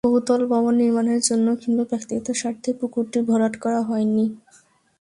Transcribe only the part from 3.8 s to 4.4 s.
হয়নি।